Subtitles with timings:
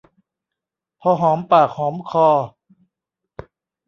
[1.01, 2.27] พอหอมปากหอมคอ